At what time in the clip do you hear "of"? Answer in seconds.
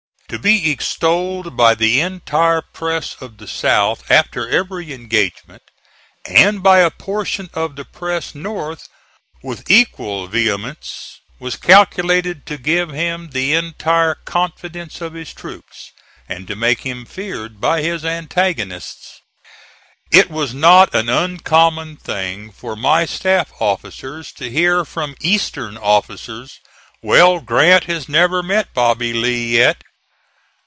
3.19-3.37, 7.53-7.75, 15.01-15.15